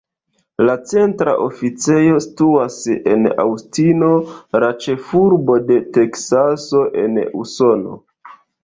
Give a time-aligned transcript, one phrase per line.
[0.69, 4.11] La centra oficejo situas en Aŭstino,
[4.65, 8.05] la ĉefurbo de Teksaso en Usono.